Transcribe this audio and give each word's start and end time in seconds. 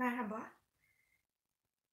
Merhaba. 0.00 0.52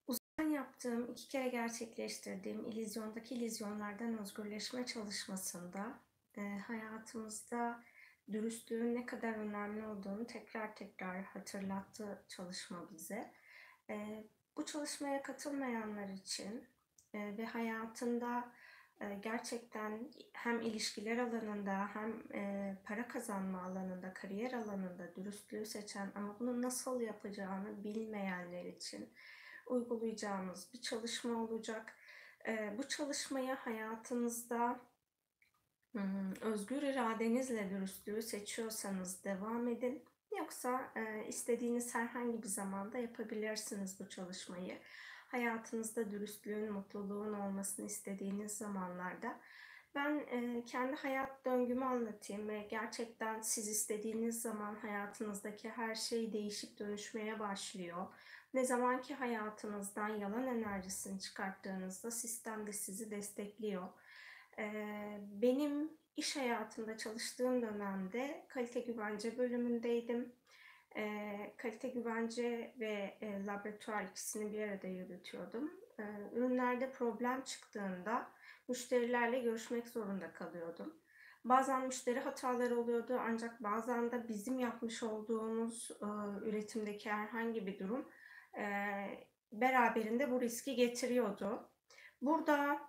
Uzaktan 0.08 0.50
yaptığım, 0.50 1.12
iki 1.12 1.28
kere 1.28 1.48
gerçekleştirdiğim 1.48 2.66
illüzyondaki 2.66 3.36
illüzyonlardan 3.36 4.18
özgürleşme 4.18 4.86
çalışmasında 4.86 6.00
e, 6.38 6.42
hayatımızda 6.42 7.84
dürüstlüğün 8.32 8.96
ne 8.96 9.06
kadar 9.06 9.34
önemli 9.34 9.88
olduğunu 9.88 10.28
tekrar 10.28 10.76
tekrar 10.76 11.24
hatırlattı 11.24 12.24
çalışma 12.28 12.92
bize. 12.92 13.34
E, 13.90 14.24
bu 14.58 14.66
çalışmaya 14.66 15.22
katılmayanlar 15.22 16.10
için 16.10 16.68
e, 17.14 17.38
ve 17.38 17.46
hayatında 17.46 18.52
gerçekten 19.24 20.12
hem 20.34 20.62
ilişkiler 20.62 21.18
alanında 21.18 21.88
hem 21.94 22.24
e, 22.34 22.76
para 22.86 23.08
kazanma 23.08 23.62
alanında, 23.62 24.14
kariyer 24.14 24.54
alanında 24.54 25.16
dürüstlüğü 25.16 25.66
seçen 25.66 26.12
ama 26.16 26.40
bunu 26.40 26.62
nasıl 26.62 27.02
yapacağını 27.02 27.84
bilmeyenler 27.84 28.66
için 28.66 29.10
uygulayacağımız 29.68 30.74
bir 30.74 30.82
çalışma 30.82 31.44
olacak. 31.44 31.96
E, 32.48 32.76
bu 32.78 32.88
çalışmayı 32.88 33.54
hayatınızda 33.54 34.80
hmm, 35.92 36.32
özgür 36.42 36.82
iradenizle 36.82 37.70
dürüstlüğü 37.70 38.22
seçiyorsanız 38.22 39.24
devam 39.24 39.68
edin. 39.68 40.04
Yoksa 40.38 40.94
istediğiniz 41.28 41.96
herhangi 41.96 42.44
bir 42.44 42.48
zamanda 42.48 42.98
yapabilirsiniz 42.98 44.00
bu 44.00 44.10
çalışmayı 44.10 44.78
hayatınızda 45.28 46.12
dürüstlüğün, 46.12 46.72
mutluluğun 46.72 47.34
olmasını 47.34 47.86
istediğiniz 47.86 48.58
zamanlarda 48.58 49.40
ben 49.96 50.20
e, 50.32 50.66
kendi 50.66 50.96
hayat 50.96 51.46
döngümü 51.46 51.86
anlatayım 51.86 52.48
ve 52.48 52.68
gerçekten 52.70 53.42
siz 53.42 53.68
istediğiniz 53.68 54.42
zaman 54.42 54.76
hayatınızdaki 54.76 55.70
her 55.70 55.96
şey 55.96 56.34
değişip 56.34 56.80
dönüşmeye 56.80 57.40
başlıyor. 57.40 58.08
Ne 58.54 58.66
zaman 58.66 59.02
ki 59.02 59.16
hayatınızdan 59.16 60.08
yalan 60.08 60.48
enerjisini 60.48 61.20
çıkarttığınızda 61.20 62.12
sistem 62.12 62.68
de 62.68 62.74
sizi 62.74 63.12
destekliyor. 63.12 63.88
E, 64.58 64.68
benim 65.32 65.92
iş 66.18 66.36
hayatında 66.36 66.98
çalıştığım 66.98 67.62
dönemde 67.62 68.46
kalite 68.48 68.80
güvence 68.80 69.38
bölümündeydim 69.38 70.32
e, 70.96 71.54
kalite 71.58 71.88
güvence 71.90 72.74
ve 72.80 73.18
e, 73.22 73.46
laboratuvar 73.46 74.04
ikisini 74.04 74.54
bir 74.54 74.62
arada 74.62 74.88
yürütüyordum. 74.88 75.72
E, 76.00 76.04
ürünlerde 76.34 76.92
problem 76.92 77.42
çıktığında 77.42 78.32
müşterilerle 78.68 79.40
görüşmek 79.40 79.88
zorunda 79.88 80.34
kalıyordum. 80.34 80.94
Bazen 81.46 81.86
müşteri 81.86 82.20
hataları 82.20 82.80
oluyordu 82.80 83.20
ancak 83.20 83.64
bazen 83.64 84.12
de 84.12 84.28
bizim 84.28 84.60
yapmış 84.60 85.04
olduğumuz 85.04 85.92
e, 86.02 86.06
üretimdeki 86.50 87.12
herhangi 87.12 87.68
bir 87.68 87.80
durum 87.80 88.10
e, 88.58 88.66
beraberinde 89.52 90.32
bu 90.32 90.42
riski 90.42 90.76
getiriyordu. 90.76 91.70
Burada 92.22 92.80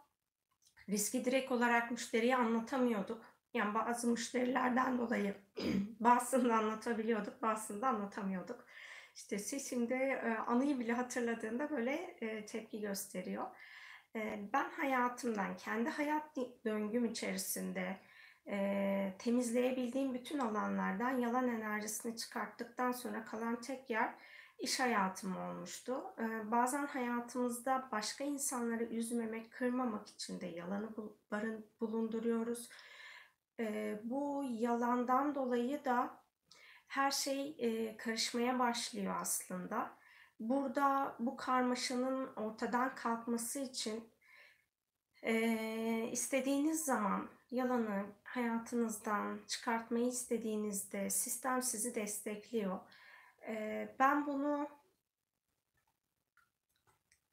riski 0.88 1.24
direkt 1.24 1.52
olarak 1.52 1.90
müşteriye 1.90 2.36
anlatamıyorduk 2.36 3.37
yani 3.58 3.74
bazı 3.74 4.08
müşterilerden 4.08 4.98
dolayı 4.98 5.34
bazısını 6.00 6.56
anlatabiliyorduk, 6.56 7.42
bazısını 7.42 7.82
da 7.82 7.88
anlatamıyorduk. 7.88 8.64
İşte 9.14 9.38
seçimde 9.38 9.94
e, 9.94 10.36
anıyı 10.46 10.78
bile 10.80 10.92
hatırladığında 10.92 11.70
böyle 11.70 11.92
e, 12.20 12.46
tepki 12.46 12.80
gösteriyor. 12.80 13.46
E, 14.16 14.40
ben 14.52 14.70
hayatımdan, 14.70 15.56
kendi 15.56 15.90
hayat 15.90 16.36
döngüm 16.64 17.04
içerisinde 17.04 17.96
e, 18.48 19.12
temizleyebildiğim 19.18 20.14
bütün 20.14 20.38
alanlardan 20.38 21.18
yalan 21.18 21.48
enerjisini 21.48 22.16
çıkarttıktan 22.16 22.92
sonra 22.92 23.24
kalan 23.24 23.60
tek 23.60 23.90
yer 23.90 24.14
iş 24.58 24.80
hayatım 24.80 25.36
olmuştu. 25.36 26.02
E, 26.18 26.50
bazen 26.50 26.86
hayatımızda 26.86 27.88
başka 27.92 28.24
insanları 28.24 28.84
üzmemek, 28.84 29.52
kırmamak 29.52 30.08
için 30.08 30.40
de 30.40 30.46
yalanı 30.46 30.88
bulunduruyoruz 31.80 32.68
e, 33.60 33.98
bu 34.04 34.44
yalandan 34.50 35.34
dolayı 35.34 35.84
da 35.84 36.20
her 36.88 37.10
şey 37.10 37.56
e, 37.58 37.96
karışmaya 37.96 38.58
başlıyor 38.58 39.14
aslında. 39.20 39.98
Burada 40.40 41.16
bu 41.18 41.36
karmaşanın 41.36 42.34
ortadan 42.36 42.94
kalkması 42.94 43.58
için 43.58 44.10
e, 45.22 46.08
istediğiniz 46.12 46.84
zaman 46.84 47.28
yalanı 47.50 48.06
hayatınızdan 48.24 49.40
çıkartmayı 49.46 50.06
istediğinizde 50.06 51.10
sistem 51.10 51.62
sizi 51.62 51.94
destekliyor. 51.94 52.78
E, 53.48 53.88
ben 53.98 54.26
bunu 54.26 54.68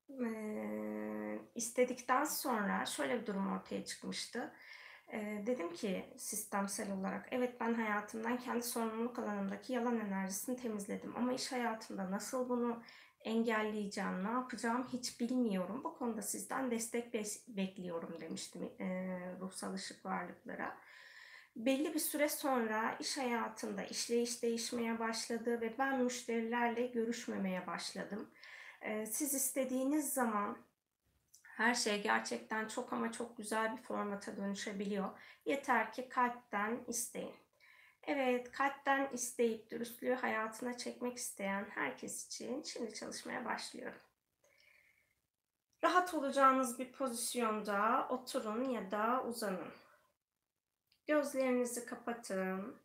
e, 0.09 1.39
istedikten 1.55 2.23
sonra 2.23 2.85
şöyle 2.85 3.21
bir 3.21 3.25
durum 3.25 3.51
ortaya 3.53 3.85
çıkmıştı. 3.85 4.53
E, 5.13 5.43
dedim 5.45 5.73
ki 5.73 6.05
sistemsel 6.17 6.91
olarak 6.91 7.27
evet 7.31 7.59
ben 7.59 7.73
hayatımdan 7.73 8.37
kendi 8.37 8.63
sorumluluk 8.63 9.19
alanımdaki 9.19 9.73
yalan 9.73 9.99
enerjisini 9.99 10.57
temizledim 10.57 11.15
ama 11.17 11.33
iş 11.33 11.51
hayatında 11.51 12.11
nasıl 12.11 12.49
bunu 12.49 12.83
engelleyeceğim, 13.21 14.23
ne 14.23 14.31
yapacağım 14.31 14.87
hiç 14.93 15.19
bilmiyorum. 15.19 15.81
Bu 15.83 15.93
konuda 15.97 16.21
sizden 16.21 16.71
destek 16.71 17.13
be- 17.13 17.23
bekliyorum 17.47 18.21
demiştim 18.21 18.63
e, 18.79 18.85
ruhsal 19.39 19.73
ışık 19.73 20.05
varlıklara. 20.05 20.77
Belli 21.55 21.93
bir 21.93 21.99
süre 21.99 22.29
sonra 22.29 22.97
iş 22.99 23.17
hayatında 23.17 23.83
işleyiş 23.83 24.43
değişmeye 24.43 24.99
başladı 24.99 25.61
ve 25.61 25.77
ben 25.79 26.03
müşterilerle 26.03 26.87
görüşmemeye 26.87 27.67
başladım. 27.67 28.29
Siz 29.05 29.33
istediğiniz 29.33 30.13
zaman 30.13 30.57
her 31.55 31.75
şey 31.75 32.01
gerçekten 32.03 32.67
çok 32.67 32.93
ama 32.93 33.11
çok 33.11 33.37
güzel 33.37 33.77
bir 33.77 33.81
formata 33.81 34.37
dönüşebiliyor. 34.37 35.09
Yeter 35.45 35.93
ki 35.93 36.09
kalpten 36.09 36.83
isteyin. 36.87 37.35
Evet, 38.03 38.51
kalpten 38.51 39.09
isteyip 39.13 39.71
dürüstlüğü 39.71 40.13
hayatına 40.13 40.77
çekmek 40.77 41.17
isteyen 41.17 41.65
herkes 41.69 42.25
için 42.25 42.63
şimdi 42.63 42.93
çalışmaya 42.93 43.45
başlıyorum. 43.45 43.99
Rahat 45.83 46.13
olacağınız 46.13 46.79
bir 46.79 46.91
pozisyonda 46.91 48.07
oturun 48.09 48.63
ya 48.69 48.91
da 48.91 49.23
uzanın. 49.27 49.73
Gözlerinizi 51.07 51.85
kapatın. 51.85 52.75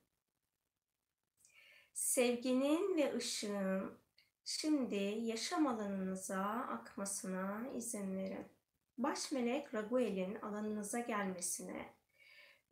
Sevginin 1.92 2.97
ve 2.97 3.16
ışığın 3.16 3.98
şimdi 4.44 4.97
yaşam 5.04 5.66
alanınıza 5.66 6.44
akmasına 6.44 7.69
izin 7.76 8.16
verin 8.16 8.59
baş 9.02 9.32
melek 9.32 9.74
Raguel'in 9.74 10.34
alanınıza 10.34 10.98
gelmesine 10.98 11.94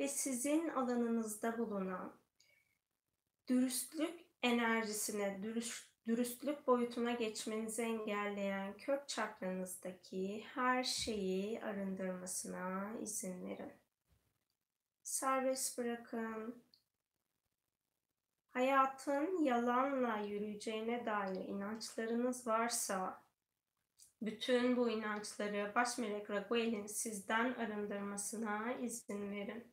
ve 0.01 0.09
sizin 0.09 0.69
alanınızda 0.69 1.59
bulunan 1.59 2.17
dürüstlük 3.49 4.21
enerjisine, 4.43 5.43
dürüst, 5.43 5.89
dürüstlük 6.07 6.67
boyutuna 6.67 7.13
geçmenizi 7.13 7.83
engelleyen 7.83 8.77
kök 8.77 9.09
çakranızdaki 9.09 10.45
her 10.55 10.85
şeyi 10.85 11.63
arındırmasına 11.63 12.93
izin 13.01 13.47
verin. 13.47 13.73
Serbest 15.03 15.79
bırakın. 15.79 16.65
Hayatın 18.51 19.43
yalanla 19.43 20.17
yürüyeceğine 20.17 21.07
dair 21.07 21.49
inançlarınız 21.49 22.47
varsa 22.47 23.28
bütün 24.23 24.77
bu 24.77 24.91
inançları 24.91 25.73
baş 25.75 25.99
melek 25.99 26.31
Raguel'in 26.31 26.87
sizden 26.87 27.55
arındırmasına 27.55 28.73
izin 28.73 29.31
verin. 29.31 29.73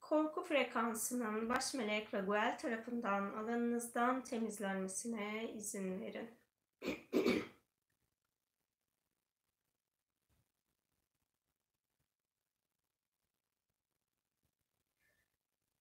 Korku 0.00 0.42
frekansının 0.44 1.48
baş 1.48 1.74
melek 1.74 2.14
Raguel 2.14 2.58
tarafından 2.58 3.32
alanınızdan 3.32 4.24
temizlenmesine 4.24 5.52
izin 5.52 6.00
verin. 6.00 6.30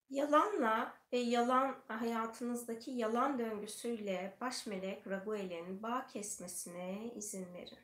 Yalanla 0.09 0.98
ve 1.13 1.17
yalan 1.17 1.75
hayatınızdaki 1.87 2.91
yalan 2.91 3.39
döngüsüyle 3.39 4.37
baş 4.41 4.67
melek 4.67 5.07
Raguel'in 5.07 5.83
bağ 5.83 6.07
kesmesine 6.07 7.11
izin 7.15 7.53
verin. 7.53 7.79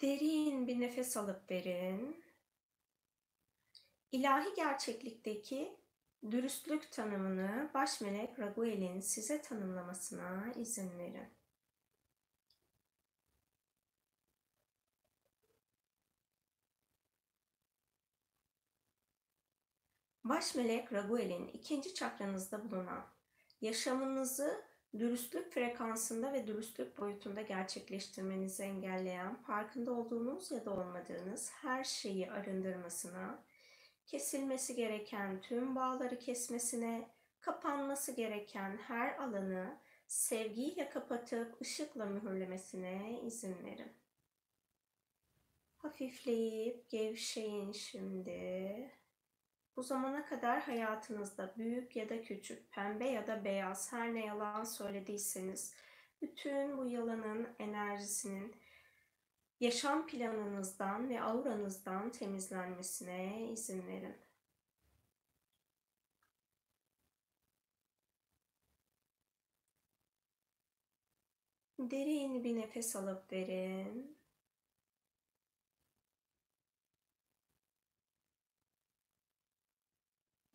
Derin 0.00 0.66
bir 0.66 0.80
nefes 0.80 1.16
alıp 1.16 1.50
verin. 1.50 2.24
İlahi 4.12 4.54
gerçeklikteki 4.56 5.76
dürüstlük 6.30 6.92
tanımını 6.92 7.70
baş 7.74 8.00
melek 8.00 8.38
Raguel'in 8.38 9.00
size 9.00 9.42
tanımlamasına 9.42 10.52
izin 10.56 10.98
verin. 10.98 11.35
Baş 20.28 20.54
melek 20.54 20.92
Raguel'in 20.92 21.48
ikinci 21.48 21.94
çakranızda 21.94 22.70
bulunan 22.70 23.06
yaşamınızı 23.60 24.64
dürüstlük 24.98 25.52
frekansında 25.52 26.32
ve 26.32 26.46
dürüstlük 26.46 26.98
boyutunda 26.98 27.42
gerçekleştirmenizi 27.42 28.62
engelleyen, 28.62 29.34
farkında 29.34 29.92
olduğunuz 29.92 30.50
ya 30.50 30.64
da 30.64 30.70
olmadığınız 30.70 31.52
her 31.52 31.84
şeyi 31.84 32.30
arındırmasına, 32.30 33.42
kesilmesi 34.06 34.74
gereken 34.74 35.40
tüm 35.40 35.76
bağları 35.76 36.18
kesmesine, 36.18 37.10
kapanması 37.40 38.12
gereken 38.12 38.76
her 38.76 39.18
alanı 39.18 39.76
sevgiyle 40.06 40.90
kapatıp 40.90 41.60
ışıkla 41.60 42.06
mühürlemesine 42.06 43.20
izin 43.26 43.64
verin. 43.64 43.92
Hafifleyip 45.76 46.90
gevşeyin 46.90 47.72
şimdi. 47.72 48.95
Bu 49.76 49.82
zamana 49.82 50.26
kadar 50.26 50.60
hayatınızda 50.62 51.54
büyük 51.58 51.96
ya 51.96 52.08
da 52.08 52.22
küçük, 52.22 52.72
pembe 52.72 53.04
ya 53.08 53.26
da 53.26 53.44
beyaz 53.44 53.92
her 53.92 54.14
ne 54.14 54.26
yalan 54.26 54.64
söylediyseniz 54.64 55.74
bütün 56.22 56.78
bu 56.78 56.86
yalanın 56.86 57.48
enerjisinin 57.58 58.56
yaşam 59.60 60.06
planınızdan 60.06 61.08
ve 61.08 61.22
auranızdan 61.22 62.10
temizlenmesine 62.10 63.48
izin 63.52 63.86
verin. 63.86 64.16
Derin 71.78 72.44
bir 72.44 72.56
nefes 72.56 72.96
alıp 72.96 73.32
verin. 73.32 74.16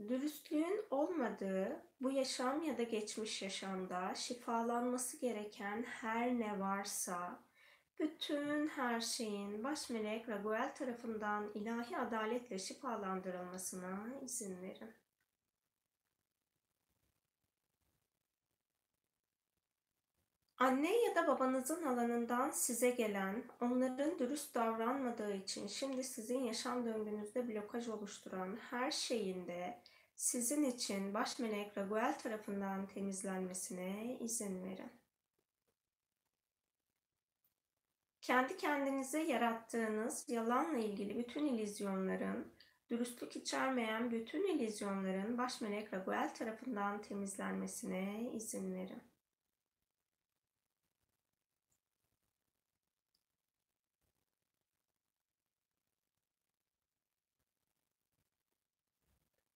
Dürüstlüğün 0.09 0.85
olmadığı 0.89 1.81
bu 2.01 2.11
yaşam 2.11 2.63
ya 2.63 2.77
da 2.77 2.83
geçmiş 2.83 3.41
yaşamda 3.41 4.15
şifalanması 4.15 5.17
gereken 5.17 5.83
her 5.83 6.39
ne 6.39 6.59
varsa 6.59 7.39
bütün 7.99 8.67
her 8.67 9.01
şeyin 9.01 9.63
baş 9.63 9.89
melek 9.89 10.29
Raguel 10.29 10.75
tarafından 10.75 11.51
ilahi 11.53 11.97
adaletle 11.97 12.59
şifalandırılmasına 12.59 14.19
izin 14.21 14.61
verin. 14.61 14.93
Anne 20.57 21.01
ya 21.01 21.15
da 21.15 21.27
babanızın 21.27 21.83
alanından 21.83 22.51
size 22.51 22.89
gelen, 22.89 23.43
onların 23.61 24.19
dürüst 24.19 24.55
davranmadığı 24.55 25.33
için 25.33 25.67
şimdi 25.67 26.03
sizin 26.03 26.39
yaşam 26.39 26.85
döngünüzde 26.85 27.47
blokaj 27.47 27.89
oluşturan 27.89 28.57
her 28.69 28.91
şeyin 28.91 29.47
de 29.47 29.81
sizin 30.21 30.63
için 30.63 31.13
baş 31.13 31.39
melek 31.39 31.77
Raguel 31.77 32.19
tarafından 32.19 32.87
temizlenmesine 32.87 34.17
izin 34.19 34.63
verin. 34.63 34.91
Kendi 38.21 38.57
kendinize 38.57 39.23
yarattığınız 39.23 40.29
yalanla 40.29 40.77
ilgili 40.77 41.17
bütün 41.17 41.45
ilizyonların, 41.45 42.53
dürüstlük 42.89 43.35
içermeyen 43.35 44.11
bütün 44.11 44.47
ilizyonların 44.47 45.37
baş 45.37 45.61
melek 45.61 45.93
Raguel 45.93 46.33
tarafından 46.33 47.01
temizlenmesine 47.01 48.31
izin 48.33 48.73
verin. 48.73 49.03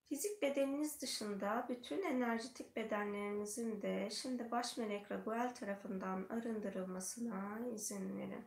Fizik 0.08 0.42
bedeniniz 0.42 1.02
dışında 1.02 1.66
bütün 1.68 2.02
enerjitik 2.02 2.76
bedenlerinizin 2.76 3.82
de 3.82 4.10
şimdi 4.10 4.50
baş 4.50 4.76
melek 4.76 5.12
Raguel 5.12 5.54
tarafından 5.54 6.26
arındırılmasına 6.30 7.58
izin 7.74 8.18
verin. 8.18 8.44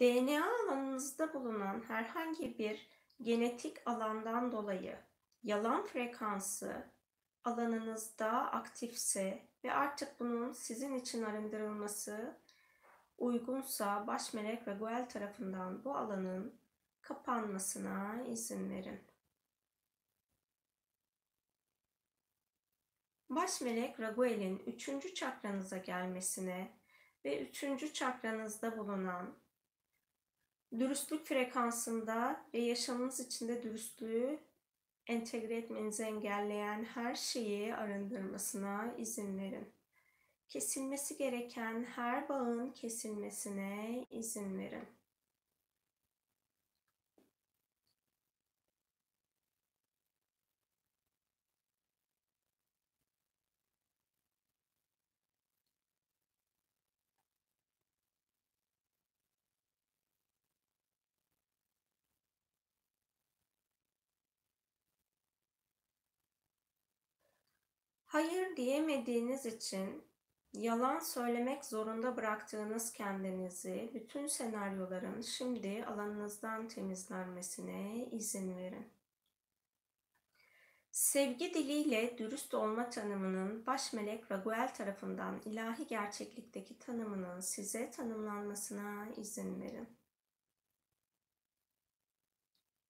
DNA 0.00 0.44
alanınızda 0.44 1.34
bulunan 1.34 1.80
herhangi 1.88 2.58
bir 2.58 2.88
genetik 3.22 3.76
alandan 3.86 4.52
dolayı 4.52 4.98
yalan 5.42 5.86
frekansı 5.86 6.84
alanınızda 7.44 8.30
aktifse 8.52 9.48
ve 9.64 9.72
artık 9.72 10.20
bunun 10.20 10.52
sizin 10.52 10.94
için 10.94 11.22
arındırılması 11.22 12.36
uygunsa 13.18 14.06
baş 14.06 14.34
melek 14.34 14.68
Raguel 14.68 15.08
tarafından 15.08 15.84
bu 15.84 15.96
alanın 15.96 16.63
kapanmasına 17.04 18.24
izin 18.28 18.70
verin. 18.70 19.00
Baş 23.30 23.60
melek 23.60 24.00
Raguel'in 24.00 24.58
üçüncü 24.58 25.14
çakranıza 25.14 25.78
gelmesine 25.78 26.72
ve 27.24 27.48
üçüncü 27.48 27.92
çakranızda 27.92 28.78
bulunan 28.78 29.34
dürüstlük 30.78 31.26
frekansında 31.26 32.46
ve 32.54 32.58
yaşamınız 32.58 33.20
içinde 33.20 33.62
dürüstlüğü 33.62 34.38
entegre 35.06 35.56
etmenizi 35.56 36.02
engelleyen 36.02 36.84
her 36.84 37.14
şeyi 37.14 37.74
arındırmasına 37.74 38.94
izin 38.98 39.38
verin. 39.38 39.72
Kesilmesi 40.48 41.16
gereken 41.16 41.84
her 41.84 42.28
bağın 42.28 42.70
kesilmesine 42.70 44.06
izin 44.10 44.58
verin. 44.58 44.84
Hayır 68.14 68.56
diyemediğiniz 68.56 69.46
için 69.46 70.02
yalan 70.52 70.98
söylemek 70.98 71.64
zorunda 71.64 72.16
bıraktığınız 72.16 72.92
kendinizi 72.92 73.90
bütün 73.94 74.26
senaryoların 74.26 75.20
şimdi 75.20 75.84
alanınızdan 75.84 76.68
temizlenmesine 76.68 78.06
izin 78.12 78.56
verin. 78.56 78.86
Sevgi 80.90 81.54
diliyle 81.54 82.18
dürüst 82.18 82.54
olma 82.54 82.90
tanımının 82.90 83.66
baş 83.66 83.92
melek 83.92 84.32
Raguel 84.32 84.74
tarafından 84.74 85.40
ilahi 85.44 85.86
gerçeklikteki 85.86 86.78
tanımının 86.78 87.40
size 87.40 87.90
tanımlanmasına 87.90 89.08
izin 89.16 89.60
verin. 89.60 89.88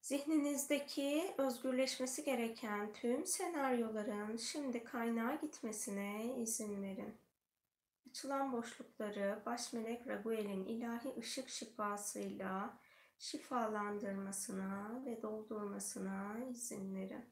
Zihninizdeki 0.04 1.34
özgürleşmesi 1.38 2.24
gereken 2.24 2.92
tüm 2.92 3.26
senaryoların 3.26 4.36
şimdi 4.36 4.84
kaynağa 4.84 5.34
gitmesine 5.34 6.36
izin 6.36 6.82
verin. 6.82 7.14
Açılan 8.10 8.52
boşlukları 8.52 9.42
baş 9.46 9.72
melek 9.72 10.06
Raguel'in 10.06 10.64
ilahi 10.64 11.14
ışık 11.18 11.48
şifasıyla 11.48 12.78
şifalandırmasına 13.18 15.02
ve 15.06 15.22
doldurmasına 15.22 16.38
izin 16.50 16.94
verin. 16.94 17.24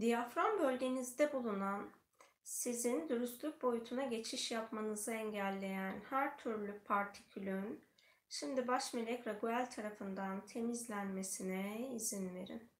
Diyafram 0.00 0.58
bölgenizde 0.58 1.32
bulunan 1.32 2.01
sizin 2.44 3.08
dürüstlük 3.08 3.62
boyutuna 3.62 4.04
geçiş 4.04 4.50
yapmanızı 4.50 5.12
engelleyen 5.12 6.00
her 6.10 6.38
türlü 6.38 6.78
partikülün 6.84 7.84
şimdi 8.28 8.68
baş 8.68 8.94
melek 8.94 9.26
Raguel 9.26 9.70
tarafından 9.70 10.46
temizlenmesine 10.46 11.88
izin 11.94 12.34
verin. 12.34 12.70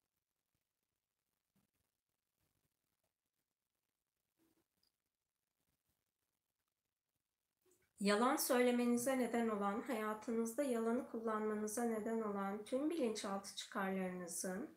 Yalan 8.02 8.36
söylemenize 8.36 9.18
neden 9.18 9.48
olan, 9.48 9.80
hayatınızda 9.80 10.62
yalanı 10.62 11.10
kullanmanıza 11.10 11.84
neden 11.84 12.20
olan 12.20 12.64
tüm 12.64 12.90
bilinçaltı 12.90 13.56
çıkarlarınızın 13.56 14.70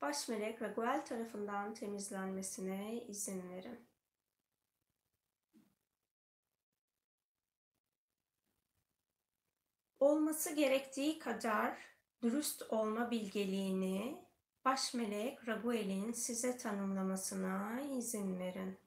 baş 0.00 0.28
melek 0.28 0.62
Raguel 0.62 1.04
tarafından 1.06 1.74
temizlenmesine 1.74 3.02
izin 3.08 3.50
verin. 3.50 3.85
Olması 10.06 10.54
gerektiği 10.54 11.18
kadar 11.18 11.78
dürüst 12.22 12.62
olma 12.72 13.10
bilgeliğini 13.10 14.24
baş 14.64 14.94
melek 14.94 15.48
Raguel'in 15.48 16.12
size 16.12 16.56
tanımlamasına 16.56 17.80
izin 17.80 18.38
verin. 18.38 18.78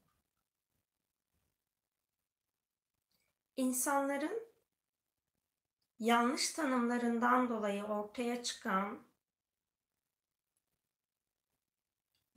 insanların 3.60 4.44
yanlış 6.00 6.52
tanımlarından 6.52 7.50
dolayı 7.50 7.84
ortaya 7.84 8.44
çıkan 8.44 9.00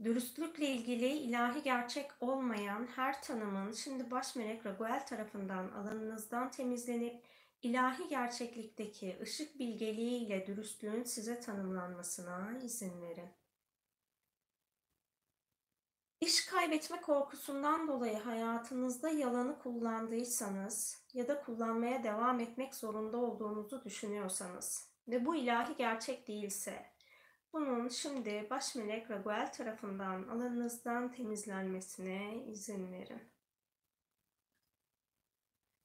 dürüstlükle 0.05 0.67
ilgili 0.67 1.09
ilahi 1.09 1.63
gerçek 1.63 2.11
olmayan 2.21 2.89
her 2.97 3.23
tanımın 3.23 3.73
şimdi 3.73 4.11
baş 4.11 4.37
melek 4.37 4.67
Raguel 4.67 5.07
tarafından 5.07 5.69
alanınızdan 5.69 6.51
temizlenip 6.51 7.23
ilahi 7.63 8.09
gerçeklikteki 8.09 9.19
ışık 9.23 9.59
bilgeliği 9.59 10.27
ile 10.27 10.47
dürüstlüğün 10.47 11.05
size 11.05 11.41
tanımlanmasına 11.41 12.59
izin 12.65 13.03
verin. 13.03 13.31
İş 16.21 16.47
kaybetme 16.47 17.01
korkusundan 17.01 17.89
dolayı 17.89 18.19
hayatınızda 18.19 19.09
yalanı 19.09 19.59
kullandıysanız 19.59 21.05
ya 21.13 21.29
da 21.29 21.43
kullanmaya 21.43 22.05
devam 22.05 22.41
etmek 22.41 22.75
zorunda 22.75 23.17
olduğunuzu 23.17 23.85
düşünüyorsanız 23.85 24.93
ve 25.09 25.25
bu 25.27 25.37
ilahi 25.37 25.77
gerçek 25.77 26.29
değilse 26.29 26.87
bunun 27.53 27.89
şimdi 27.89 28.47
baş 28.51 28.75
melek 28.75 29.11
Raguel 29.11 29.53
tarafından 29.53 30.29
alanınızdan 30.29 31.13
temizlenmesine 31.13 32.45
izin 32.47 32.93
verin. 32.93 33.32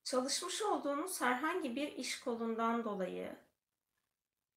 Çalışmış 0.07 0.61
olduğunuz 0.61 1.21
herhangi 1.21 1.75
bir 1.75 1.87
iş 1.87 2.19
kolundan 2.19 2.83
dolayı 2.83 3.35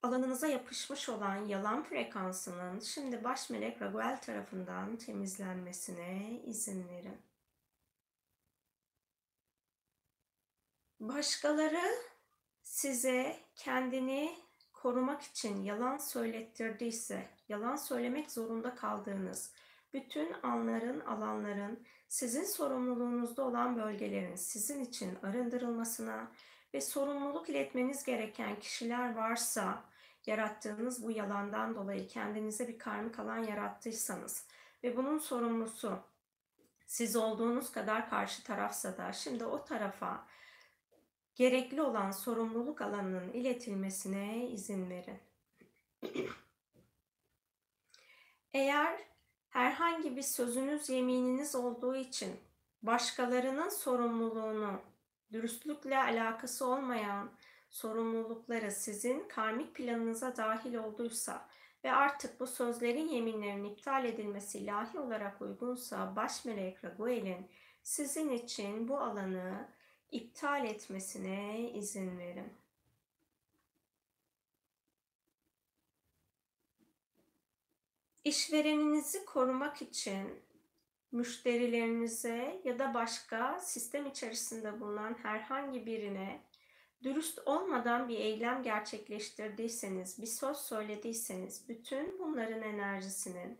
alanınıza 0.03 0.47
yapışmış 0.47 1.09
olan 1.09 1.37
yalan 1.37 1.85
frekansının 1.85 2.81
şimdi 2.81 3.25
baş 3.25 3.51
melek 3.51 3.83
Raguel 3.83 4.21
tarafından 4.21 4.97
temizlenmesine 4.97 6.41
izin 6.47 6.89
verin. 6.89 7.23
Başkaları 11.01 11.95
size 12.63 13.41
kendini 13.57 14.39
korumak 14.73 15.23
için 15.23 15.63
yalan 15.63 15.97
söylettirdiyse, 15.99 17.29
yalan 17.49 17.77
söylemek 17.77 18.31
zorunda 18.31 18.75
kaldığınız 18.75 19.53
bütün 19.93 20.33
anların, 20.43 21.01
alanların, 21.01 21.87
sizin 22.11 22.45
sorumluluğunuzda 22.45 23.43
olan 23.43 23.77
bölgelerin 23.77 24.35
sizin 24.35 24.85
için 24.85 25.19
arındırılmasına 25.23 26.31
ve 26.75 26.81
sorumluluk 26.81 27.49
iletmeniz 27.49 28.05
gereken 28.05 28.61
kişiler 28.61 29.15
varsa, 29.15 29.85
yarattığınız 30.27 31.05
bu 31.05 31.11
yalandan 31.11 31.75
dolayı 31.75 32.09
kendinize 32.09 32.69
bir 32.69 32.79
karmik 32.79 33.19
alan 33.19 33.39
yarattıysanız 33.39 34.47
ve 34.85 34.97
bunun 34.97 35.19
sorumlusu 35.19 35.99
siz 36.87 37.17
olduğunuz 37.17 37.73
kadar 37.73 38.11
karşı 38.11 38.45
tarafsa 38.45 38.97
da 38.97 39.13
şimdi 39.13 39.45
o 39.45 39.65
tarafa 39.65 40.27
gerekli 41.35 41.83
olan 41.83 42.11
sorumluluk 42.11 42.81
alanının 42.81 43.33
iletilmesine 43.33 44.47
izin 44.47 44.91
verin. 44.91 45.19
Eğer 48.53 49.10
herhangi 49.51 50.17
bir 50.17 50.23
sözünüz, 50.23 50.89
yemininiz 50.89 51.55
olduğu 51.55 51.97
için 51.97 52.37
başkalarının 52.83 53.69
sorumluluğunu, 53.69 54.81
dürüstlükle 55.33 55.99
alakası 55.99 56.67
olmayan 56.67 57.31
sorumlulukları 57.71 58.71
sizin 58.71 59.29
karmik 59.29 59.75
planınıza 59.75 60.37
dahil 60.37 60.75
olduysa 60.75 61.49
ve 61.85 61.93
artık 61.93 62.41
bu 62.41 62.47
sözlerin 62.47 63.09
yeminlerin 63.09 63.65
iptal 63.65 64.05
edilmesi 64.05 64.59
ilahi 64.59 64.99
olarak 64.99 65.43
uygunsa 65.43 66.17
baş 66.17 66.45
melek 66.45 66.85
Raguel'in 66.85 67.47
sizin 67.83 68.31
için 68.31 68.89
bu 68.89 68.99
alanı 68.99 69.69
iptal 70.11 70.65
etmesine 70.65 71.71
izin 71.71 72.19
verin. 72.19 72.53
İşvereninizi 78.25 79.25
korumak 79.25 79.83
için 79.83 80.43
müşterilerinize 81.13 82.61
ya 82.65 82.79
da 82.79 82.95
başka 82.95 83.61
sistem 83.61 84.07
içerisinde 84.07 84.81
bulunan 84.81 85.17
herhangi 85.23 85.87
birine 85.87 86.41
dürüst 87.03 87.39
olmadan 87.47 88.09
bir 88.09 88.19
eylem 88.19 88.63
gerçekleştirdiyseniz, 88.63 90.23
bir 90.23 90.27
söz 90.27 90.57
söylediyseniz 90.57 91.69
bütün 91.69 92.19
bunların 92.19 92.63
enerjisinin 92.63 93.59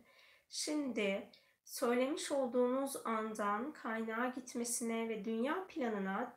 şimdi 0.51 1.29
söylemiş 1.65 2.33
olduğunuz 2.33 2.97
andan 3.05 3.73
kaynağa 3.73 4.33
gitmesine 4.37 5.09
ve 5.09 5.25
dünya 5.25 5.67
planına 5.67 6.37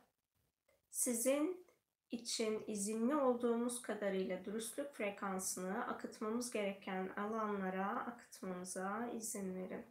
sizin 0.89 1.62
için 2.13 2.63
izinli 2.67 3.15
olduğumuz 3.15 3.81
kadarıyla 3.81 4.45
dürüstlük 4.45 4.93
frekansını 4.93 5.87
akıtmamız 5.87 6.51
gereken 6.51 7.09
alanlara 7.17 7.87
akıtmamıza 7.87 9.09
izin 9.17 9.55
verin. 9.55 9.85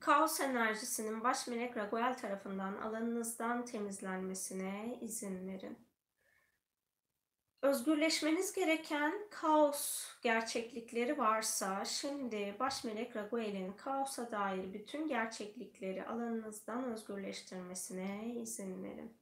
Kaos 0.00 0.40
enerjisinin 0.40 1.24
baş 1.24 1.46
melek 1.46 1.76
Raguel 1.76 2.18
tarafından 2.18 2.76
alanınızdan 2.76 3.64
temizlenmesine 3.64 4.98
izin 5.00 5.48
verin. 5.48 5.78
Özgürleşmeniz 7.62 8.52
gereken 8.52 9.12
kaos 9.30 10.06
gerçeklikleri 10.22 11.18
varsa 11.18 11.84
şimdi 11.84 12.56
baş 12.60 12.84
melek 12.84 13.16
Raguel'in 13.16 13.72
kaosa 13.72 14.30
dair 14.30 14.72
bütün 14.72 15.08
gerçeklikleri 15.08 16.06
alanınızdan 16.06 16.84
özgürleştirmesine 16.84 18.34
izin 18.34 18.84
verin. 18.84 19.19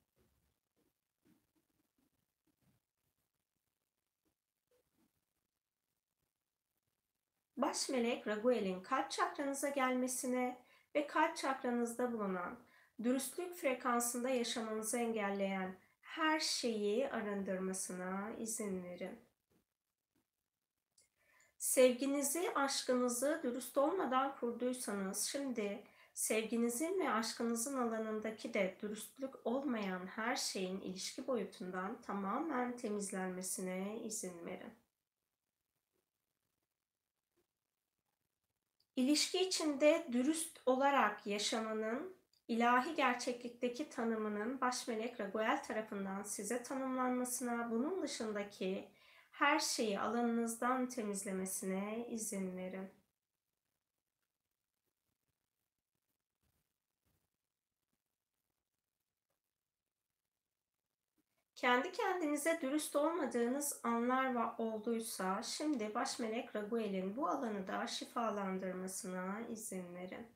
Baş 7.59 7.89
melek 7.89 8.27
Raguel'in 8.27 8.81
kalp 8.81 9.11
çakranıza 9.11 9.69
gelmesine 9.69 10.59
ve 10.95 11.07
kalp 11.07 11.37
çakranızda 11.37 12.13
bulunan 12.13 12.59
dürüstlük 13.03 13.55
frekansında 13.55 14.29
yaşamanızı 14.29 14.99
engelleyen 14.99 15.77
her 16.01 16.41
şeyi 16.41 17.11
arındırmasına 17.11 18.31
izin 18.39 18.85
verin. 18.85 19.19
Sevginizi, 21.59 22.51
aşkınızı 22.55 23.41
dürüst 23.43 23.79
olmadan 23.79 24.37
kurduysanız 24.37 25.23
şimdi 25.25 25.83
sevginizin 26.15 27.01
ve 27.01 27.11
aşkınızın 27.11 27.79
alanındaki 27.79 28.55
de 28.55 28.77
dürüstlük 28.83 29.35
olmayan 29.45 30.07
her 30.07 30.37
şeyin 30.37 30.81
ilişki 30.81 31.27
boyutundan 31.27 32.03
tamamen 32.03 32.77
temizlenmesine 32.77 33.99
izin 34.05 34.47
verin. 34.47 34.73
İlişki 38.99 39.41
içinde 39.41 40.07
dürüst 40.13 40.61
olarak 40.67 41.27
yaşamanın 41.27 42.17
ilahi 42.49 42.95
gerçeklikteki 42.95 43.89
tanımının 43.91 44.61
baş 44.61 44.89
melek 44.89 45.21
Raguel 45.21 45.63
tarafından 45.63 46.23
size 46.23 46.63
tanımlanmasına, 46.63 47.71
bunun 47.71 48.03
dışındaki 48.03 48.89
her 49.31 49.59
şeyi 49.59 50.01
alanınızdan 50.01 50.89
temizlemesine 50.89 52.07
izin 52.11 52.57
verin. 52.57 52.89
Kendi 61.59 61.93
kendinize 61.93 62.59
dürüst 62.63 62.97
olmadığınız 62.97 63.81
anlar 63.83 64.55
olduysa 64.59 65.43
şimdi 65.43 65.95
baş 65.95 66.19
melek 66.19 66.57
Raguel'in 66.57 67.17
bu 67.17 67.29
alanı 67.29 67.67
da 67.67 67.87
şifalandırmasına 67.87 69.41
izin 69.53 69.95
verin. 69.95 70.27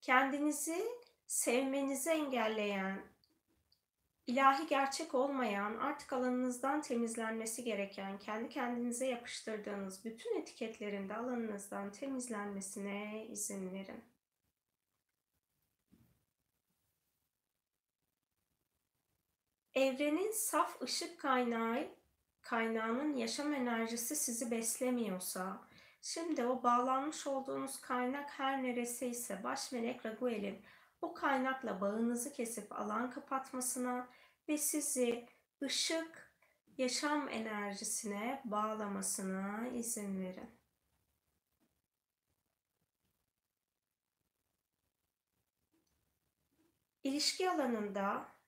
Kendinizi 0.00 0.84
sevmenizi 1.26 2.10
engelleyen, 2.10 3.00
ilahi 4.26 4.66
gerçek 4.66 5.14
olmayan, 5.14 5.76
artık 5.76 6.12
alanınızdan 6.12 6.82
temizlenmesi 6.82 7.64
gereken, 7.64 8.18
kendi 8.18 8.48
kendinize 8.48 9.06
yapıştırdığınız 9.06 10.04
bütün 10.04 10.40
etiketlerin 10.40 11.08
de 11.08 11.16
alanınızdan 11.16 11.92
temizlenmesine 11.92 13.26
izin 13.26 13.72
verin. 13.72 14.04
Evrenin 19.80 20.32
saf 20.32 20.82
ışık 20.82 21.20
kaynağı 21.20 21.88
kaynağının 22.42 23.16
yaşam 23.16 23.54
enerjisi 23.54 24.16
sizi 24.16 24.50
beslemiyorsa, 24.50 25.68
şimdi 26.02 26.44
o 26.44 26.62
bağlanmış 26.62 27.26
olduğunuz 27.26 27.80
kaynak 27.80 28.30
her 28.30 28.62
neresiyse 28.62 29.44
baş 29.44 29.72
melek 29.72 30.06
Raguel'in 30.06 30.62
o 31.02 31.14
kaynakla 31.14 31.80
bağınızı 31.80 32.32
kesip 32.32 32.72
alan 32.72 33.10
kapatmasına 33.10 34.08
ve 34.48 34.58
sizi 34.58 35.26
ışık, 35.62 36.32
yaşam 36.78 37.28
enerjisine 37.28 38.42
bağlamasına 38.44 39.68
izin 39.68 40.20
verin. 40.20 40.50
İlişki 47.04 47.50
alanında 47.50 48.39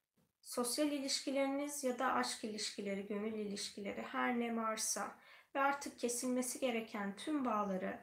sosyal 0.43 0.93
ilişkileriniz 0.93 1.85
ya 1.85 1.99
da 1.99 2.13
aşk 2.13 2.45
ilişkileri, 2.45 3.07
gönül 3.07 3.35
ilişkileri 3.35 4.03
her 4.03 4.41
ne 4.41 4.57
varsa 4.57 5.15
ve 5.55 5.61
artık 5.61 5.99
kesilmesi 5.99 6.61
gereken 6.61 7.17
tüm 7.17 7.45
bağları 7.45 8.01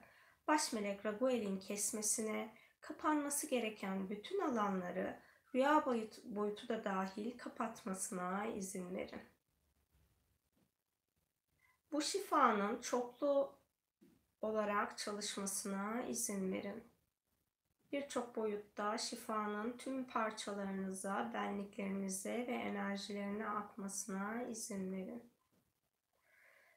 baş 0.47 0.73
melek 0.73 1.05
Raguel'in 1.05 1.59
kesmesine, 1.59 2.55
kapanması 2.81 3.47
gereken 3.47 4.09
bütün 4.09 4.41
alanları 4.41 5.19
rüya 5.55 5.85
boyut, 5.85 6.23
boyutu 6.23 6.67
da 6.67 6.83
dahil 6.83 7.37
kapatmasına 7.37 8.45
izin 8.45 8.95
verin. 8.95 9.21
Bu 11.91 12.01
şifanın 12.01 12.81
çoklu 12.81 13.55
olarak 14.41 14.97
çalışmasına 14.97 16.01
izin 16.01 16.51
verin. 16.51 16.88
Birçok 17.91 18.35
boyutta 18.35 18.97
şifanın 18.97 19.77
tüm 19.77 20.03
parçalarınıza, 20.03 21.31
benliklerinize 21.33 22.33
ve 22.47 22.53
enerjilerine 22.53 23.47
akmasına 23.47 24.43
izin 24.43 24.91
verin. 24.91 25.23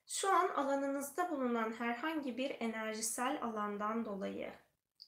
Şu 0.07 0.31
an 0.31 0.49
alanınızda 0.49 1.31
bulunan 1.31 1.73
herhangi 1.73 2.37
bir 2.37 2.57
enerjisel 2.61 3.43
alandan 3.43 4.05
dolayı 4.05 4.53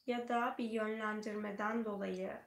ya 0.06 0.28
da 0.28 0.54
bir 0.58 0.70
yönlendirmeden 0.70 1.84
dolayı 1.84 2.40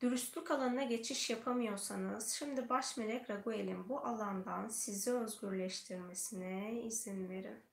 dürüstlük 0.00 0.50
alanına 0.50 0.84
geçiş 0.84 1.30
yapamıyorsanız 1.30 2.30
şimdi 2.30 2.68
baş 2.68 2.96
melek 2.96 3.30
Raguel'in 3.30 3.88
bu 3.88 4.00
alandan 4.00 4.68
sizi 4.68 5.12
özgürleştirmesine 5.12 6.82
izin 6.82 7.28
verin. 7.28 7.67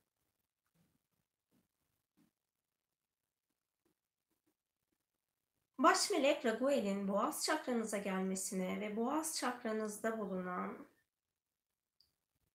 Baş 5.86 6.12
melek 6.12 6.46
Raguel'in 6.46 7.08
boğaz 7.08 7.46
çakranıza 7.46 7.98
gelmesine 7.98 8.82
ve 8.82 8.96
boğaz 8.96 9.38
çakranızda 9.38 10.20
bulunan 10.20 10.78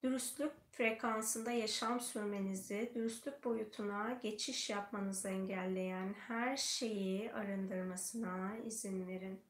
dürüstlük 0.03 0.53
frekansında 0.73 1.51
yaşam 1.51 2.01
sürmenizi, 2.01 2.93
dürüstlük 2.95 3.45
boyutuna 3.45 4.19
geçiş 4.23 4.71
yapmanızı 4.71 5.29
engelleyen 5.29 6.15
her 6.15 6.57
şeyi 6.57 7.33
arındırmasına 7.33 8.57
izin 8.57 9.09
verin. 9.09 9.41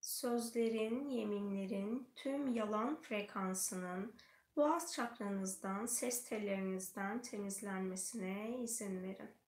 Sözlerin, 0.00 1.08
yeminlerin, 1.08 2.08
tüm 2.16 2.54
yalan 2.54 3.02
frekansının 3.02 4.14
boğaz 4.56 4.92
çakranızdan, 4.92 5.86
ses 5.86 6.24
tellerinizden 6.24 7.22
temizlenmesine 7.22 8.58
izin 8.58 9.02
verin. 9.02 9.39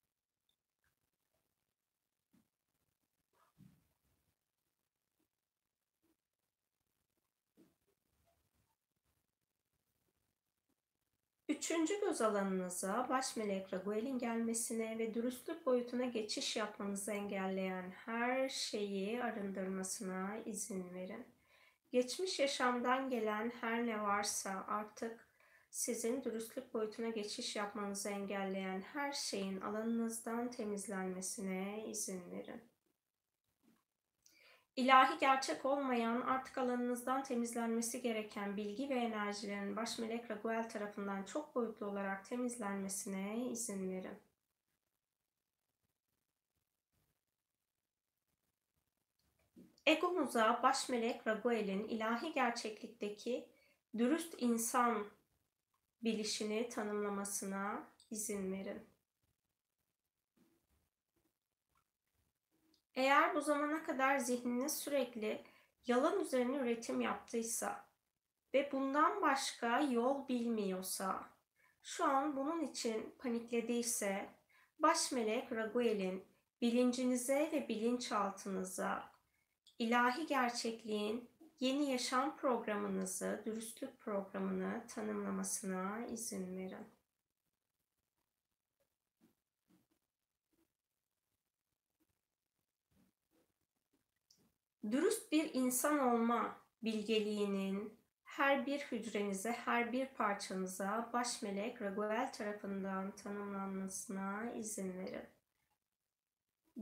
Üçüncü 11.62 12.00
göz 12.00 12.21
alanınıza 12.21 13.07
baş 13.09 13.37
melek 13.37 13.73
Raguel'in 13.73 14.19
gelmesine 14.19 14.99
ve 14.99 15.14
dürüstlük 15.14 15.66
boyutuna 15.66 16.04
geçiş 16.04 16.57
yapmanızı 16.57 17.12
engelleyen 17.12 17.90
her 17.90 18.49
şeyi 18.49 19.23
arındırmasına 19.23 20.37
izin 20.47 20.95
verin. 20.95 21.26
Geçmiş 21.92 22.38
yaşamdan 22.38 23.11
gelen 23.11 23.52
her 23.61 23.87
ne 23.87 24.02
varsa 24.02 24.64
artık 24.69 25.28
sizin 25.71 26.25
dürüstlük 26.25 26.75
boyutuna 26.75 27.09
geçiş 27.09 27.57
yapmanızı 27.57 28.09
engelleyen 28.09 28.81
her 28.81 29.12
şeyin 29.12 29.61
alanınızdan 29.61 30.50
temizlenmesine 30.50 31.85
izin 31.88 32.31
verin. 32.31 32.71
İlahi 34.76 35.18
gerçek 35.18 35.64
olmayan, 35.64 36.20
artık 36.20 36.58
alanınızdan 36.58 37.22
temizlenmesi 37.22 38.02
gereken 38.02 38.56
bilgi 38.56 38.88
ve 38.88 38.94
enerjilerin 38.94 39.76
baş 39.76 39.98
melek 39.98 40.30
Raguel 40.30 40.68
tarafından 40.68 41.22
çok 41.24 41.54
boyutlu 41.54 41.87
olarak 41.87 42.24
temizlenmesine 42.28 43.46
izin 43.50 43.90
verin. 43.90 44.18
Egonuza 49.87 50.61
baş 50.62 50.88
melek 50.88 51.26
Raguel'in 51.26 51.88
ilahi 51.88 52.32
gerçeklikteki 52.32 53.48
dürüst 53.98 54.35
insan 54.38 55.06
bilişini 56.02 56.68
tanımlamasına 56.68 57.88
izin 58.11 58.52
verin. 58.52 58.91
Eğer 62.94 63.35
bu 63.35 63.40
zamana 63.40 63.83
kadar 63.83 64.18
zihniniz 64.18 64.78
sürekli 64.78 65.42
yalan 65.87 66.20
üzerine 66.20 66.57
üretim 66.57 67.00
yaptıysa 67.00 67.85
ve 68.55 68.72
bundan 68.72 69.22
başka 69.22 69.81
yol 69.81 70.28
bilmiyorsa, 70.28 71.24
şu 71.83 72.05
an 72.05 72.37
bunun 72.37 72.61
için 72.61 73.14
paniklediyse, 73.18 74.28
baş 74.78 75.12
melek 75.12 75.52
Raguel'in 75.52 76.24
bilincinize 76.61 77.50
ve 77.52 77.68
bilinçaltınıza 77.68 79.12
ilahi 79.78 80.26
gerçekliğin 80.26 81.28
yeni 81.61 81.90
yaşam 81.90 82.37
programınızı, 82.37 83.42
dürüstlük 83.46 84.00
programını 84.00 84.87
tanımlamasına 84.88 86.07
izin 86.07 86.57
verin. 86.57 86.87
Dürüst 94.90 95.33
bir 95.33 95.55
insan 95.55 95.99
olma 95.99 96.57
bilgeliğinin 96.83 97.99
her 98.25 98.66
bir 98.66 98.79
hücrenize, 98.79 99.53
her 99.53 99.92
bir 99.92 100.07
parçanıza 100.07 101.11
baş 101.12 101.42
melek 101.42 101.83
Raguel 101.83 102.33
tarafından 102.33 103.11
tanımlanmasına 103.11 104.53
izin 104.53 104.99
verin. 104.99 105.27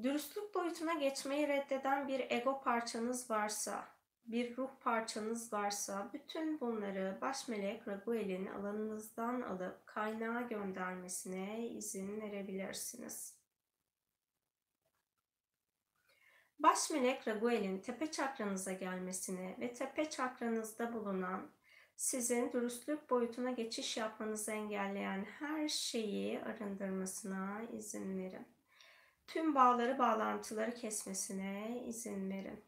Dürüstlük 0.02 0.54
boyutuna 0.54 0.94
geçmeyi 0.94 1.48
reddeden 1.48 2.08
bir 2.08 2.30
ego 2.30 2.60
parçanız 2.60 3.30
varsa, 3.30 3.88
bir 4.24 4.56
ruh 4.56 4.70
parçanız 4.80 5.52
varsa 5.52 6.10
bütün 6.12 6.60
bunları 6.60 7.18
baş 7.20 7.48
melek 7.48 7.88
Raguel'in 7.88 8.46
alanınızdan 8.46 9.40
alıp 9.40 9.86
kaynağa 9.86 10.40
göndermesine 10.40 11.68
izin 11.68 12.20
verebilirsiniz. 12.20 13.39
Baş 16.62 16.90
melek 16.90 17.28
Raguel'in 17.28 17.78
tepe 17.78 18.10
çakranıza 18.10 18.72
gelmesini 18.72 19.56
ve 19.60 19.72
tepe 19.72 20.10
çakranızda 20.10 20.92
bulunan 20.92 21.50
sizin 21.96 22.52
dürüstlük 22.52 23.10
boyutuna 23.10 23.50
geçiş 23.50 23.96
yapmanızı 23.96 24.52
engelleyen 24.52 25.24
her 25.24 25.68
şeyi 25.68 26.40
arındırmasına 26.40 27.62
izin 27.72 28.18
verin. 28.18 28.48
Tüm 29.26 29.54
bağları, 29.54 29.98
bağlantıları 29.98 30.74
kesmesine 30.74 31.82
izin 31.86 32.30
verin. 32.30 32.64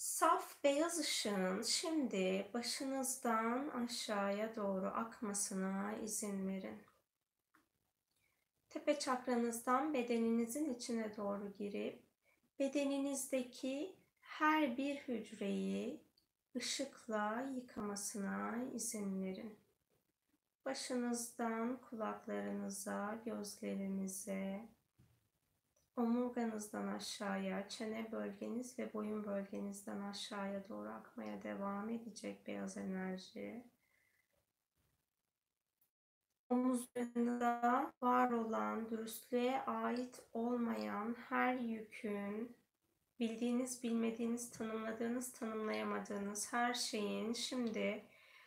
Saf 0.00 0.64
beyaz 0.64 0.98
ışığın 0.98 1.62
şimdi 1.62 2.50
başınızdan 2.54 3.68
aşağıya 3.68 4.56
doğru 4.56 4.86
akmasına 4.86 5.96
izin 5.96 6.48
verin. 6.48 6.82
Tepe 8.70 8.98
çakranızdan 8.98 9.94
bedeninizin 9.94 10.74
içine 10.74 11.16
doğru 11.16 11.52
girip 11.58 12.02
bedeninizdeki 12.58 13.96
her 14.20 14.76
bir 14.76 14.96
hücreyi 14.96 16.00
ışıkla 16.56 17.50
yıkamasına 17.54 18.64
izin 18.74 19.22
verin. 19.22 19.58
Başınızdan 20.64 21.80
kulaklarınıza, 21.80 23.18
gözlerinize, 23.24 24.68
Omurganızdan 25.96 26.86
aşağıya, 26.86 27.68
çene 27.68 28.12
bölgeniz 28.12 28.78
ve 28.78 28.92
boyun 28.92 29.24
bölgenizden 29.24 30.00
aşağıya 30.00 30.68
doğru 30.68 30.88
akmaya 30.88 31.42
devam 31.42 31.88
edecek 31.88 32.46
beyaz 32.46 32.76
enerji. 32.76 33.64
Omuzlarınızda 36.48 37.92
var 38.02 38.30
olan, 38.30 38.90
dürüstlüğe 38.90 39.60
ait 39.60 40.22
olmayan 40.32 41.16
her 41.28 41.54
yükün, 41.54 42.56
bildiğiniz, 43.20 43.82
bilmediğiniz, 43.82 44.50
tanımladığınız, 44.50 45.32
tanımlayamadığınız 45.32 46.52
her 46.52 46.74
şeyin 46.74 47.32
şimdi 47.32 48.04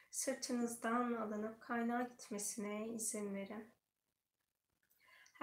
sırtınızdan 0.10 1.14
alınıp 1.14 1.62
kaynağa 1.62 2.02
gitmesine 2.02 2.88
izin 2.88 3.34
verin. 3.34 3.73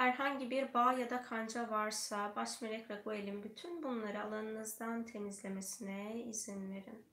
Herhangi 0.00 0.50
bir 0.50 0.74
bağ 0.74 0.92
ya 0.92 1.10
da 1.10 1.22
kanca 1.22 1.70
varsa 1.70 2.32
baş 2.36 2.62
melek 2.62 2.90
Raguel'in 2.90 3.42
bütün 3.42 3.82
bunları 3.82 4.22
alanınızdan 4.22 5.04
temizlemesine 5.04 6.22
izin 6.24 6.70
verin. 6.70 7.06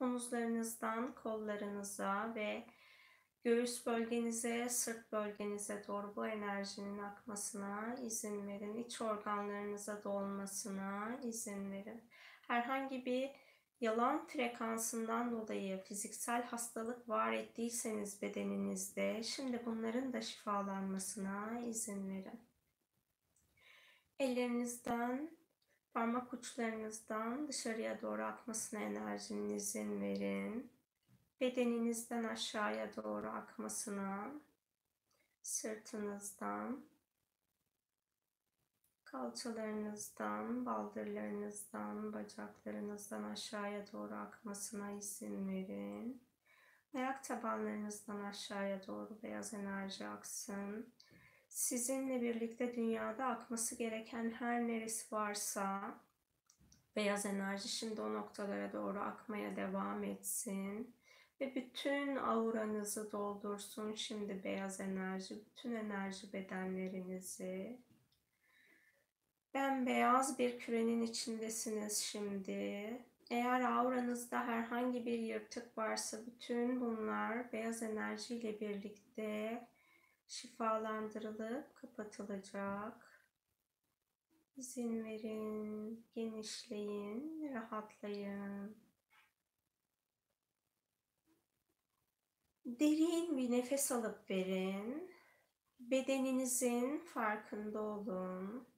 Omuzlarınızdan 0.00 1.14
kollarınıza 1.14 2.32
ve 2.34 2.66
göğüs 3.42 3.86
bölgenize, 3.86 4.68
sırt 4.68 5.12
bölgenize 5.12 5.84
doğru 5.88 6.16
bu 6.16 6.26
enerjinin 6.26 6.98
akmasına 6.98 7.96
izin 8.02 8.48
verin. 8.48 8.74
İç 8.74 9.00
organlarınıza 9.00 10.04
dolmasına 10.04 11.18
izin 11.22 11.72
verin. 11.72 12.02
Herhangi 12.48 13.06
bir 13.06 13.30
yalan 13.80 14.26
frekansından 14.26 15.32
dolayı 15.32 15.82
fiziksel 15.82 16.42
hastalık 16.42 17.08
var 17.08 17.32
ettiyseniz 17.32 18.22
bedeninizde 18.22 19.22
şimdi 19.22 19.62
bunların 19.66 20.12
da 20.12 20.20
şifalanmasına 20.20 21.60
izin 21.60 22.08
verin. 22.08 22.40
Ellerinizden, 24.18 25.30
parmak 25.94 26.32
uçlarınızdan 26.32 27.48
dışarıya 27.48 28.02
doğru 28.02 28.24
akmasına 28.24 28.80
enerjinin 28.80 29.54
izin 29.54 30.00
verin. 30.00 30.70
Bedeninizden 31.40 32.24
aşağıya 32.24 32.96
doğru 32.96 33.28
akmasına, 33.28 34.32
sırtınızdan, 35.42 36.84
kalçalarınızdan, 39.14 40.66
baldırlarınızdan, 40.66 42.12
bacaklarınızdan 42.12 43.22
aşağıya 43.22 43.92
doğru 43.92 44.14
akmasına 44.14 44.90
izin 44.90 45.48
verin. 45.48 46.22
Ayak 46.94 47.24
tabanlarınızdan 47.24 48.24
aşağıya 48.24 48.86
doğru 48.86 49.18
beyaz 49.22 49.54
enerji 49.54 50.06
aksın. 50.06 50.92
Sizinle 51.48 52.22
birlikte 52.22 52.76
dünyada 52.76 53.26
akması 53.26 53.78
gereken 53.78 54.30
her 54.30 54.68
neresi 54.68 55.14
varsa 55.14 55.94
beyaz 56.96 57.26
enerji 57.26 57.68
şimdi 57.68 58.00
o 58.00 58.14
noktalara 58.14 58.72
doğru 58.72 59.00
akmaya 59.00 59.56
devam 59.56 60.04
etsin. 60.04 60.94
Ve 61.40 61.54
bütün 61.54 62.16
auranızı 62.16 63.12
doldursun 63.12 63.94
şimdi 63.94 64.44
beyaz 64.44 64.80
enerji, 64.80 65.34
bütün 65.46 65.74
enerji 65.74 66.32
bedenlerinizi. 66.32 67.78
Bembeyaz 69.54 70.38
bir 70.38 70.58
kürenin 70.58 71.02
içindesiniz 71.02 71.98
şimdi. 71.98 73.00
Eğer 73.30 73.60
auranızda 73.60 74.46
herhangi 74.46 75.06
bir 75.06 75.18
yırtık 75.18 75.78
varsa 75.78 76.26
bütün 76.26 76.80
bunlar 76.80 77.52
beyaz 77.52 77.82
enerjiyle 77.82 78.60
birlikte 78.60 79.68
şifalandırılıp 80.26 81.74
kapatılacak. 81.74 83.26
İzin 84.56 85.04
verin, 85.04 86.04
genişleyin, 86.14 87.54
rahatlayın. 87.54 88.76
Derin 92.66 93.36
bir 93.36 93.50
nefes 93.50 93.92
alıp 93.92 94.30
verin. 94.30 95.10
Bedeninizin 95.80 96.98
farkında 96.98 97.82
olun. 97.82 98.73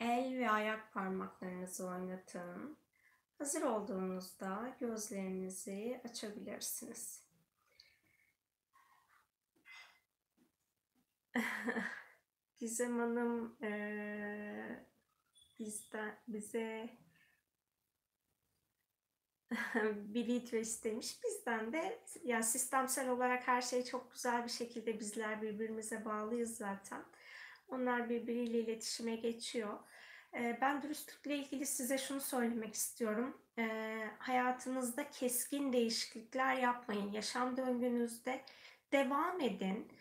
El 0.00 0.38
ve 0.38 0.50
ayak 0.50 0.92
parmaklarınızı 0.92 1.86
oynatın. 1.86 2.78
Hazır 3.38 3.62
olduğunuzda 3.62 4.76
gözlerinizi 4.80 6.00
açabilirsiniz. 6.04 7.24
Gizem 12.58 12.98
Hanım 12.98 13.56
e, 13.62 14.86
bizden, 15.58 16.18
bize 16.28 16.90
bir 19.94 20.26
video 20.26 20.58
istemiş. 20.58 21.24
Bizden 21.24 21.72
de 21.72 22.00
yani 22.24 22.44
sistemsel 22.44 23.08
olarak 23.08 23.48
her 23.48 23.62
şey 23.62 23.84
çok 23.84 24.12
güzel 24.12 24.44
bir 24.44 24.50
şekilde 24.50 25.00
bizler 25.00 25.42
birbirimize 25.42 26.04
bağlıyız 26.04 26.56
zaten. 26.56 27.04
Onlar 27.70 28.10
birbiriyle 28.10 28.58
iletişime 28.58 29.16
geçiyor. 29.16 29.78
Ben 30.60 30.82
dürüstlükle 30.82 31.36
ilgili 31.36 31.66
size 31.66 31.98
şunu 31.98 32.20
söylemek 32.20 32.74
istiyorum. 32.74 33.42
Hayatınızda 34.18 35.10
keskin 35.10 35.72
değişiklikler 35.72 36.54
yapmayın. 36.54 37.12
Yaşam 37.12 37.56
döngünüzde 37.56 38.44
devam 38.92 39.40
edin. 39.40 39.92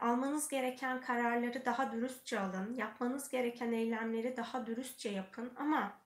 Almanız 0.00 0.48
gereken 0.48 1.00
kararları 1.00 1.64
daha 1.64 1.92
dürüstçe 1.92 2.40
alın. 2.40 2.74
Yapmanız 2.74 3.28
gereken 3.28 3.72
eylemleri 3.72 4.36
daha 4.36 4.66
dürüstçe 4.66 5.08
yapın. 5.08 5.52
Ama 5.56 6.00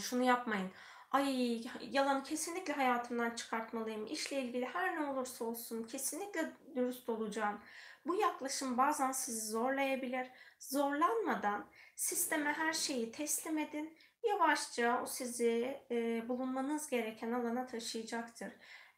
şunu 0.00 0.22
yapmayın 0.22 0.70
ay 1.12 1.62
yalanı 1.90 2.22
kesinlikle 2.22 2.72
hayatımdan 2.72 3.30
çıkartmalıyım. 3.30 4.06
İşle 4.06 4.42
ilgili 4.42 4.66
her 4.66 4.96
ne 4.96 5.06
olursa 5.06 5.44
olsun 5.44 5.82
kesinlikle 5.82 6.52
dürüst 6.74 7.08
olacağım. 7.08 7.60
Bu 8.06 8.14
yaklaşım 8.14 8.78
bazen 8.78 9.12
sizi 9.12 9.46
zorlayabilir. 9.46 10.26
Zorlanmadan 10.58 11.66
sisteme 11.96 12.52
her 12.52 12.72
şeyi 12.72 13.12
teslim 13.12 13.58
edin. 13.58 13.96
Yavaşça 14.28 15.00
o 15.02 15.06
sizi 15.06 15.80
e, 15.90 16.28
bulunmanız 16.28 16.90
gereken 16.90 17.32
alana 17.32 17.66
taşıyacaktır. 17.66 18.52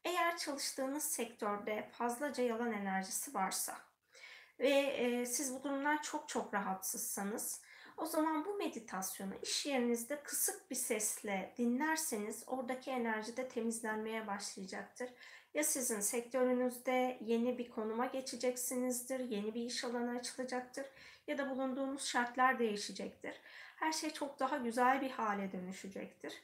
Eğer 0.05 0.37
çalıştığınız 0.37 1.05
sektörde 1.05 1.89
fazlaca 1.93 2.43
yalan 2.45 2.73
enerjisi 2.73 3.35
varsa 3.35 3.79
ve 4.59 4.71
e, 4.71 5.27
siz 5.27 5.55
bu 5.55 5.63
durumdan 5.63 5.97
çok 5.97 6.29
çok 6.29 6.55
rahatsızsanız 6.55 7.63
o 7.97 8.07
zaman 8.07 8.45
bu 8.45 8.55
meditasyonu 8.55 9.35
iş 9.43 9.67
yerinizde 9.67 10.23
kısık 10.23 10.71
bir 10.71 10.77
sesle 10.77 11.55
dinlerseniz 11.59 12.45
oradaki 12.47 12.91
enerji 12.91 13.37
de 13.37 13.49
temizlenmeye 13.49 14.27
başlayacaktır. 14.27 15.11
Ya 15.55 15.65
sizin 15.65 16.01
sektörünüzde 16.01 17.19
yeni 17.21 17.59
bir 17.59 17.71
konuma 17.71 18.07
geçeceksinizdir, 18.07 19.21
yeni 19.21 19.55
bir 19.55 19.63
iş 19.63 19.85
alanı 19.85 20.19
açılacaktır 20.19 20.87
ya 21.27 21.39
da 21.39 21.51
bulunduğunuz 21.51 22.07
şartlar 22.07 22.59
değişecektir. 22.59 23.35
Her 23.77 23.93
şey 23.93 24.11
çok 24.11 24.41
daha 24.41 24.57
güzel 24.57 25.01
bir 25.01 25.11
hale 25.11 25.53
dönüşecektir. 25.53 26.43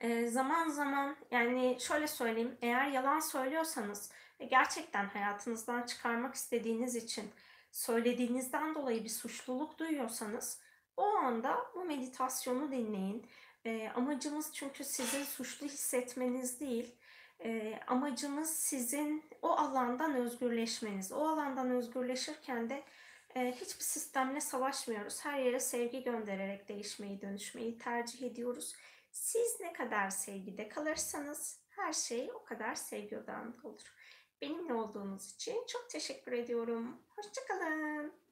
E, 0.00 0.26
zaman 0.26 0.68
zaman 0.68 1.16
yani 1.30 1.76
şöyle 1.80 2.06
söyleyeyim 2.06 2.58
eğer 2.62 2.86
yalan 2.86 3.20
söylüyorsanız 3.20 4.10
gerçekten 4.50 5.06
hayatınızdan 5.06 5.82
çıkarmak 5.82 6.34
istediğiniz 6.34 6.96
için 6.96 7.30
söylediğinizden 7.76 8.74
dolayı 8.74 9.04
bir 9.04 9.08
suçluluk 9.08 9.78
duyuyorsanız 9.78 10.60
o 10.96 11.04
anda 11.04 11.66
bu 11.74 11.84
meditasyonu 11.84 12.72
dinleyin. 12.72 13.26
E, 13.64 13.88
amacımız 13.94 14.50
çünkü 14.52 14.84
sizin 14.84 15.24
suçlu 15.24 15.66
hissetmeniz 15.66 16.60
değil. 16.60 16.94
E, 17.44 17.80
amacımız 17.86 18.50
sizin 18.50 19.24
o 19.42 19.50
alandan 19.50 20.14
özgürleşmeniz. 20.14 21.12
O 21.12 21.28
alandan 21.28 21.70
özgürleşirken 21.70 22.70
de 22.70 22.82
e, 23.34 23.52
hiçbir 23.52 23.84
sistemle 23.84 24.40
savaşmıyoruz. 24.40 25.24
Her 25.24 25.38
yere 25.38 25.60
sevgi 25.60 26.04
göndererek 26.04 26.68
değişmeyi, 26.68 27.20
dönüşmeyi 27.20 27.78
tercih 27.78 28.22
ediyoruz. 28.22 28.74
Siz 29.12 29.60
ne 29.60 29.72
kadar 29.72 30.10
sevgide 30.10 30.68
kalırsanız 30.68 31.60
her 31.68 31.92
şey 31.92 32.30
o 32.34 32.44
kadar 32.44 32.74
sevgi 32.74 33.18
odağında 33.18 33.68
olur. 33.68 33.95
Benimle 34.42 34.74
olduğunuz 34.74 35.34
için 35.34 35.66
çok 35.68 35.90
teşekkür 35.90 36.32
ediyorum. 36.32 36.96
Hoşçakalın. 37.08 38.25